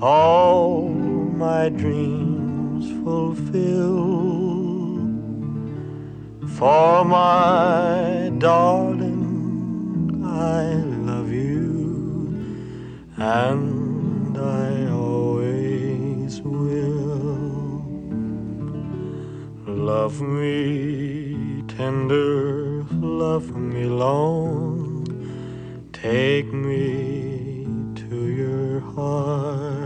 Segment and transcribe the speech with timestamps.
[0.00, 4.26] all my dreams fulfill.
[6.56, 10.74] For my darling, I
[11.10, 12.28] love you,
[13.16, 17.82] and I always will.
[19.66, 25.04] Love me tender, love me long,
[25.92, 29.85] take me to your heart.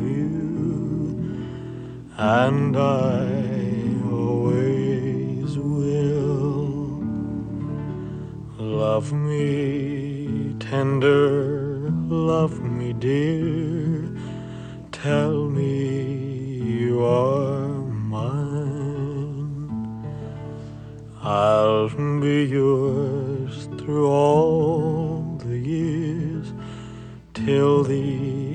[0.00, 1.46] You,
[2.16, 3.26] and I
[4.10, 7.04] always will.
[8.58, 14.16] Love me tender, love me dear,
[14.92, 16.40] tell me
[16.78, 17.68] you are
[18.14, 18.70] mine.
[21.22, 21.88] I'll
[22.20, 26.52] be yours through all the years
[27.34, 28.49] till the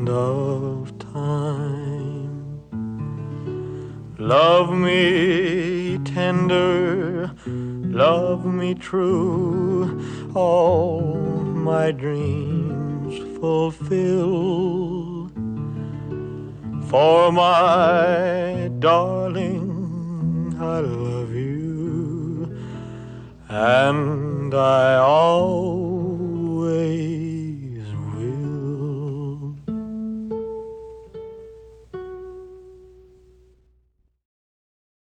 [0.00, 2.62] end of time.
[4.18, 10.00] Love me tender, love me true,
[10.34, 11.02] all
[11.70, 15.28] my dreams fulfill.
[16.88, 22.58] For my darling, I love you,
[23.48, 25.69] and I always